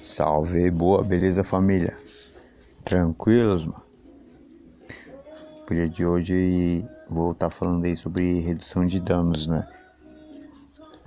[0.00, 1.96] Salve, boa, beleza família?
[2.84, 3.82] Tranquilos, mano?
[5.66, 9.66] Pro dia de hoje vou estar tá falando aí sobre redução de danos, né?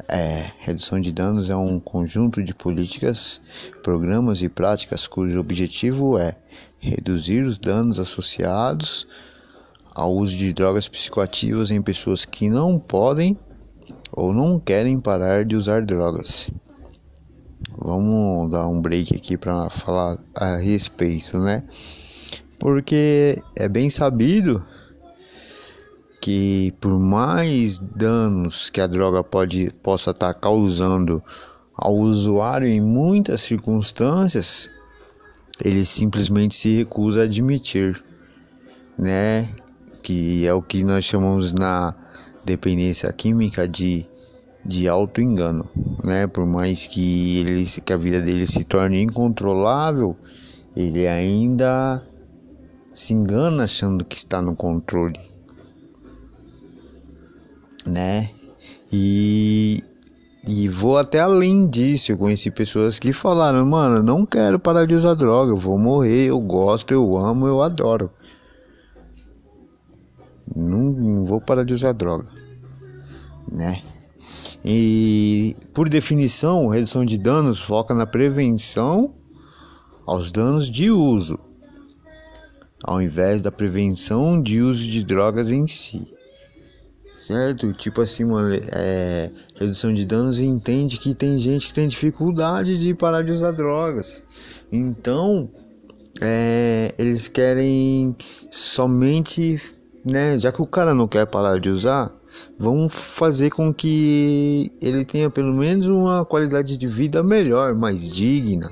[0.10, 3.40] É, redução de danos é um conjunto de políticas,
[3.82, 6.36] programas e práticas cujo objetivo é
[6.78, 9.08] reduzir os danos associados
[9.96, 13.38] ao uso de drogas psicoativas em pessoas que não podem
[14.12, 16.52] ou não querem parar de usar drogas.
[17.78, 21.64] Vamos dar um break aqui para falar a respeito, né?
[22.60, 24.66] Porque é bem sabido
[26.22, 31.24] que por mais danos que a droga pode possa estar tá causando
[31.74, 34.70] ao usuário em muitas circunstâncias,
[35.64, 38.04] ele simplesmente se recusa a admitir,
[38.98, 39.50] né?
[40.04, 41.96] Que é o que nós chamamos na
[42.46, 44.06] dependência química de
[44.64, 45.68] de auto engano,
[46.04, 46.28] né?
[46.28, 50.16] Por mais que ele que a vida dele se torne incontrolável,
[50.76, 52.02] ele ainda
[52.94, 55.20] se engana achando que está no controle,
[57.86, 58.30] né?
[58.92, 59.84] E
[60.48, 62.12] e vou até além disso.
[62.12, 65.52] Eu conheci pessoas que falaram: Mano, não quero parar de usar droga.
[65.52, 66.30] Eu vou morrer.
[66.30, 68.12] Eu gosto, eu amo, eu adoro.
[70.56, 72.28] Não, não vou parar de usar droga,
[73.50, 73.82] né?
[74.64, 79.14] E por definição, redução de danos foca na prevenção
[80.06, 81.40] aos danos de uso,
[82.84, 86.08] ao invés da prevenção de uso de drogas em si.
[87.16, 87.72] Certo?
[87.74, 92.96] Tipo assim, mano, é, redução de danos entende que tem gente que tem dificuldade de
[92.96, 94.24] parar de usar drogas.
[94.72, 95.50] Então,
[96.20, 98.16] é, eles querem
[98.50, 99.62] somente,
[100.04, 102.12] né, já que o cara não quer parar de usar,
[102.58, 108.70] vamos fazer com que ele tenha pelo menos uma qualidade de vida melhor, mais digna.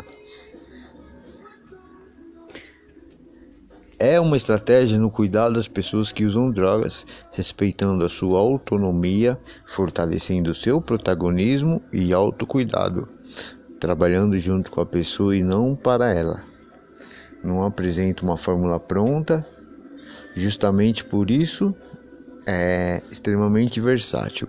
[4.02, 10.56] É uma estratégia no cuidado das pessoas que usam drogas, respeitando a sua autonomia, fortalecendo
[10.56, 13.10] seu protagonismo e autocuidado,
[13.78, 16.42] trabalhando junto com a pessoa e não para ela.
[17.44, 19.46] Não apresenta uma fórmula pronta,
[20.34, 21.76] justamente por isso
[22.46, 24.48] é extremamente versátil,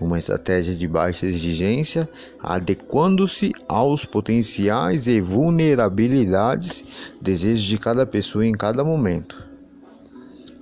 [0.00, 2.08] uma estratégia de baixa exigência,
[2.40, 6.84] adequando-se aos potenciais e vulnerabilidades,
[7.20, 9.44] desejos de cada pessoa em cada momento.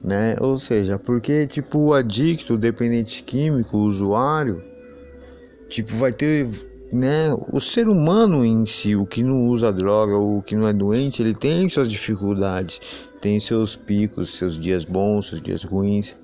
[0.03, 0.37] Né?
[0.41, 4.63] Ou seja, porque tipo o adicto, o dependente químico, o usuário,
[5.69, 6.47] tipo vai ter,
[6.93, 10.73] né, o ser humano em si, o que não usa droga, o que não é
[10.73, 12.81] doente, ele tem suas dificuldades,
[13.21, 16.15] tem seus picos, seus dias bons, seus dias ruins.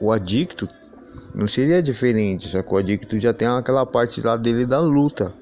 [0.00, 0.68] O adicto
[1.34, 5.32] não seria diferente, só que o adicto já tem aquela parte lá dele da luta,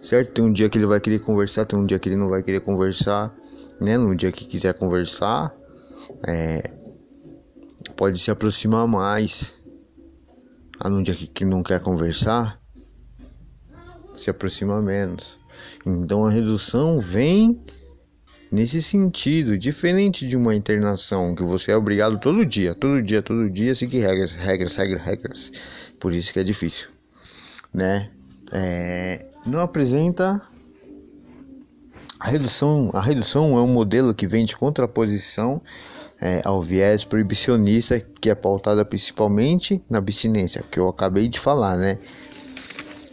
[0.00, 0.32] certo?
[0.32, 2.42] Tem um dia que ele vai querer conversar, tem um dia que ele não vai
[2.42, 3.34] querer conversar,
[3.80, 3.96] né?
[3.96, 5.54] No dia que quiser conversar,
[6.26, 6.70] é,
[7.96, 9.56] pode se aproximar mais.
[10.80, 12.60] Ah, num dia que, que não quer conversar,
[14.16, 15.38] se aproxima menos.
[15.86, 17.60] Então a redução vem
[18.50, 23.50] Nesse sentido, diferente de uma internação que você é obrigado todo dia, todo dia, todo
[23.50, 25.52] dia seguir regras, regras, regras, regras.
[26.00, 26.88] Por isso que é difícil,
[27.74, 28.10] né?
[28.50, 30.40] É, não apresenta
[32.18, 32.90] a redução.
[32.94, 35.60] A redução é um modelo que vem de contraposição
[36.18, 41.76] é, ao viés proibicionista que é pautada principalmente na abstinência, que eu acabei de falar,
[41.76, 41.98] né?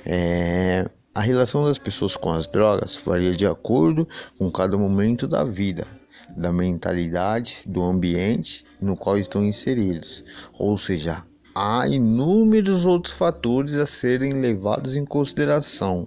[0.05, 4.05] É, a relação das pessoas com as drogas varia de acordo
[4.37, 5.87] com cada momento da vida,
[6.35, 10.25] da mentalidade, do ambiente no qual estão inseridos.
[10.59, 11.23] Ou seja,
[11.55, 16.05] há inúmeros outros fatores a serem levados em consideração,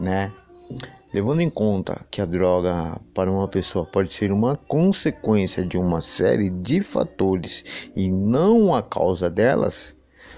[0.00, 0.32] né?
[1.14, 6.00] Levando em conta que a droga para uma pessoa pode ser uma consequência de uma
[6.00, 9.94] série de fatores e não a causa delas,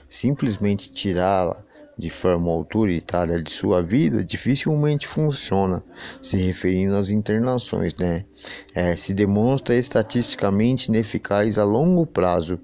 [0.06, 1.65] simplesmente tirá-la
[1.98, 5.83] de forma autoritária de sua vida dificilmente funciona,
[6.22, 8.24] se referindo às internações, né?
[8.72, 12.60] É, se demonstra estatisticamente ineficaz a longo prazo.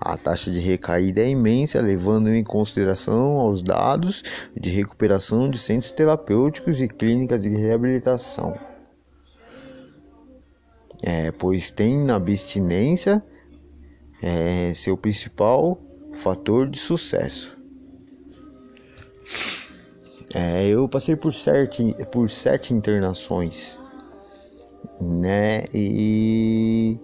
[0.00, 4.22] A taxa de recaída é imensa, levando em consideração aos dados
[4.58, 8.54] de recuperação de centros terapêuticos e clínicas de reabilitação.
[11.02, 13.22] É, pois tem na abstinência
[14.22, 15.78] é, seu principal
[16.14, 17.57] fator de sucesso.
[20.34, 23.80] É, eu passei por sete, por sete internações,
[25.00, 25.64] né?
[25.72, 27.00] E,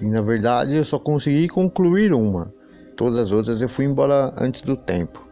[0.00, 2.52] e na verdade eu só consegui concluir uma.
[2.96, 5.24] Todas as outras eu fui embora antes do tempo,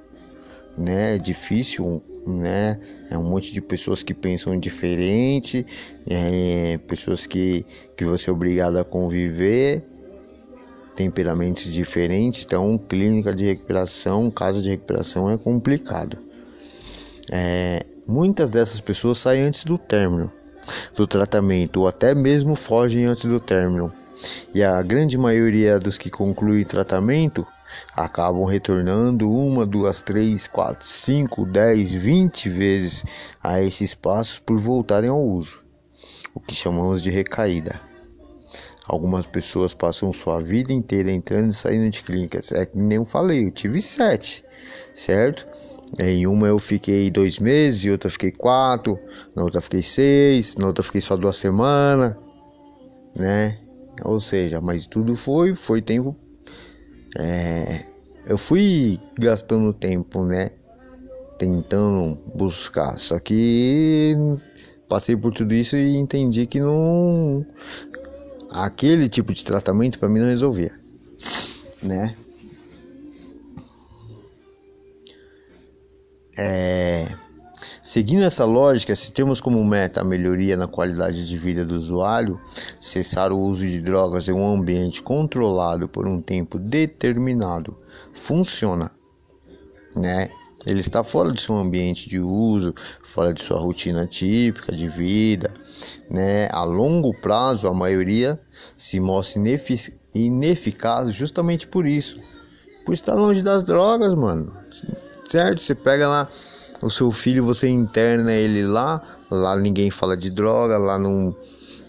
[0.77, 1.17] né?
[1.17, 2.81] É difícil, né?
[3.11, 5.67] É um monte de pessoas que pensam diferente,
[6.09, 7.67] é, pessoas que,
[7.97, 9.85] que você é obrigado a conviver,
[10.95, 12.45] temperamentos diferentes.
[12.45, 16.28] Então, clínica de recuperação, casa de recuperação é complicado.
[17.31, 20.33] É, muitas dessas pessoas saem antes do término
[20.95, 23.93] do tratamento ou até mesmo fogem antes do término.
[24.55, 27.47] E a grande maioria dos que concluem tratamento
[27.95, 33.05] acabam retornando uma, duas, três, quatro, cinco, dez, vinte vezes
[33.43, 35.61] a esses passos por voltarem ao uso,
[36.35, 37.81] o que chamamos de recaída.
[38.87, 42.51] Algumas pessoas passam sua vida inteira entrando e saindo de clínicas.
[42.53, 44.43] É que nem eu falei, eu tive sete,
[44.95, 45.47] certo?
[45.99, 48.99] Em uma eu fiquei dois meses, em outra fiquei quatro,
[49.35, 52.15] na outra fiquei seis, na outra fiquei só duas semanas,
[53.17, 53.59] né?
[54.05, 56.17] Ou seja, mas tudo foi, foi tempo
[57.17, 57.85] é,
[58.27, 60.51] eu fui gastando tempo, né?
[61.39, 62.99] Tentando buscar.
[62.99, 64.17] Só que
[64.89, 67.47] passei por tudo isso e entendi que não.
[68.51, 70.73] Aquele tipo de tratamento para mim não resolvia,
[71.83, 72.15] né?
[76.41, 77.09] É,
[77.83, 82.41] seguindo essa lógica, se temos como meta a melhoria na qualidade de vida do usuário,
[82.81, 87.77] cessar o uso de drogas em um ambiente controlado por um tempo determinado
[88.15, 88.91] funciona,
[89.97, 90.31] né?
[90.65, 95.53] Ele está fora do seu ambiente de uso, fora de sua rotina típica de vida,
[96.09, 96.49] né?
[96.53, 98.41] A longo prazo, a maioria
[98.77, 102.21] se mostra inefic ineficaz justamente por isso,
[102.85, 104.53] por estar longe das drogas, mano.
[105.29, 105.61] Certo?
[105.61, 106.29] Você pega lá
[106.83, 111.37] o seu filho, você interna ele lá, lá ninguém fala de droga, lá não,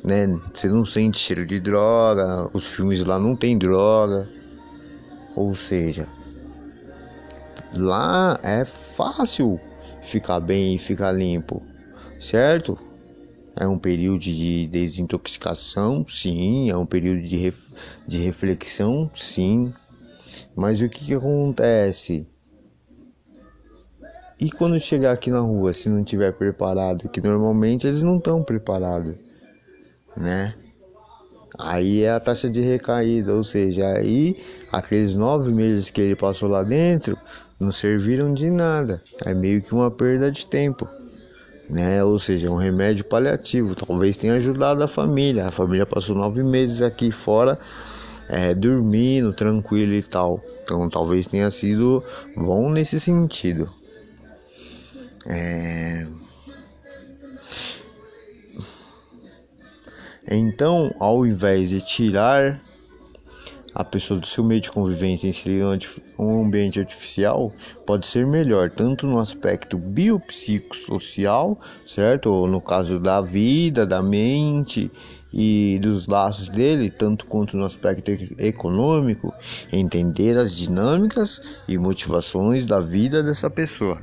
[0.03, 0.27] né?
[0.53, 4.27] Você não sente cheiro de droga, os filmes lá não tem droga.
[5.35, 6.07] Ou seja,
[7.75, 9.59] Lá é fácil
[10.01, 11.61] ficar bem e ficar limpo,
[12.19, 12.77] certo?
[13.55, 16.69] É um período de desintoxicação, sim.
[16.69, 17.57] É um período de, ref,
[18.07, 19.71] de reflexão, sim.
[20.55, 22.27] Mas o que, que acontece?
[24.39, 28.41] E quando chegar aqui na rua, se não tiver preparado, que normalmente eles não estão
[28.41, 29.15] preparados,
[30.15, 30.53] né?
[31.57, 34.37] Aí é a taxa de recaída, ou seja, aí
[34.71, 37.17] aqueles nove meses que ele passou lá dentro
[37.59, 39.01] não serviram de nada.
[39.25, 40.87] É meio que uma perda de tempo,
[41.69, 42.01] né?
[42.01, 43.75] Ou seja, um remédio paliativo.
[43.75, 45.47] Talvez tenha ajudado a família.
[45.47, 47.59] A família passou nove meses aqui fora,
[48.29, 50.41] é, dormindo, tranquilo e tal.
[50.63, 52.01] Então, talvez tenha sido
[52.37, 53.78] bom nesse sentido.
[55.25, 56.05] É...
[60.31, 62.61] Então, ao invés de tirar
[63.73, 65.63] a pessoa do seu meio de convivência inserir
[66.17, 67.51] um ambiente artificial
[67.85, 72.27] pode ser melhor, tanto no aspecto biopsicossocial, certo?
[72.27, 74.91] Ou no caso da vida, da mente
[75.33, 79.33] e dos laços dele, tanto quanto no aspecto econômico,
[79.71, 83.99] entender as dinâmicas e motivações da vida dessa pessoa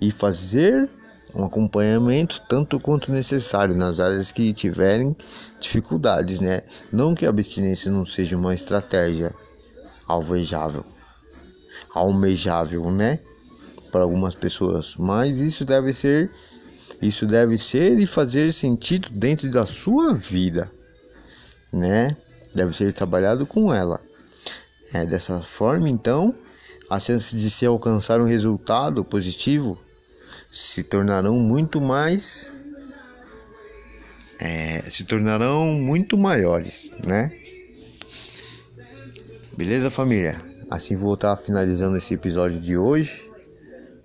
[0.00, 0.88] e fazer
[1.34, 5.16] um acompanhamento tanto quanto necessário nas áreas que tiverem
[5.60, 6.62] dificuldades, né?
[6.92, 9.34] Não que a abstinência não seja uma estratégia
[10.06, 10.84] alvejável,
[11.94, 13.18] almejável, né?
[13.90, 16.30] Para algumas pessoas, mas isso deve ser
[17.00, 20.70] isso deve ser e fazer sentido dentro da sua vida,
[21.72, 22.16] né?
[22.54, 24.00] Deve ser trabalhado com ela.
[24.94, 26.32] É dessa forma, então,
[26.92, 29.80] a chance de se alcançar um resultado positivo
[30.50, 32.52] se tornarão muito mais
[34.38, 37.32] é, se tornarão muito maiores, né?
[39.56, 40.36] Beleza, família?
[40.70, 43.30] Assim vou estar finalizando esse episódio de hoje,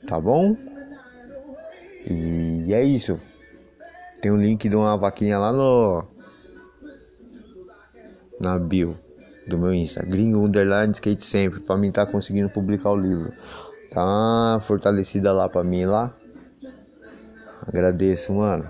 [0.05, 0.55] tá bom?
[2.09, 3.19] E é isso.
[4.21, 6.07] Tem um link de uma vaquinha lá no
[8.39, 8.97] na bio
[9.47, 13.31] do meu Insta, gringo underline skate sempre, para mim tá conseguindo publicar o livro.
[13.91, 16.13] Tá fortalecida lá para mim lá.
[17.65, 18.67] Agradeço, mano.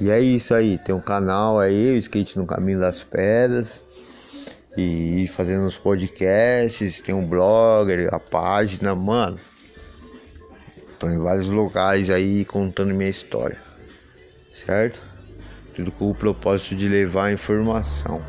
[0.00, 3.80] E é isso aí, tem um canal aí, o Skate no Caminho das Pedras.
[4.76, 9.38] E fazendo uns podcasts, tem um blogger, a página, mano.
[10.98, 13.56] Tô em vários locais aí contando minha história.
[14.52, 15.00] Certo?
[15.74, 18.22] Tudo com o propósito de levar informação.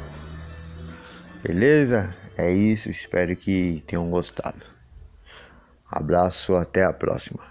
[1.47, 2.09] Beleza?
[2.37, 4.65] É isso, espero que tenham gostado.
[5.89, 7.41] Abraço, até a próxima.